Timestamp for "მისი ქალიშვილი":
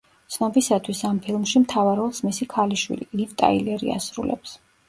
2.31-3.09